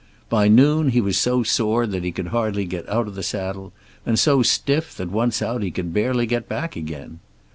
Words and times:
By 0.29 0.47
noon 0.47 0.89
he 0.89 0.99
was 0.99 1.15
so 1.15 1.43
sore 1.43 1.85
that 1.85 2.03
he 2.03 2.11
could 2.11 2.29
hardly 2.29 2.65
get 2.65 2.89
out 2.89 3.07
of 3.07 3.13
the 3.13 3.21
saddle, 3.21 3.71
and 4.03 4.17
so 4.17 4.41
stiff 4.41 4.97
that 4.97 5.11
once 5.11 5.43
out, 5.43 5.61
he 5.61 5.69
could 5.69 5.93
barely 5.93 6.25
get 6.25 6.49
back 6.49 6.75
again. 6.75 7.19